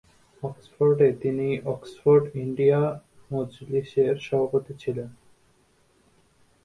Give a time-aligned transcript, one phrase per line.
[0.43, 2.79] অক্সফোর্ডে তিনি Oxford India
[3.31, 5.09] মজলিসের সভাপতি ছিলেন।